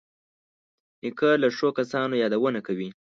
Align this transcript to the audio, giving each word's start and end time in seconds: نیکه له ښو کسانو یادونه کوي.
نیکه 1.03 1.29
له 1.41 1.47
ښو 1.57 1.67
کسانو 1.77 2.13
یادونه 2.23 2.59
کوي. 2.67 2.89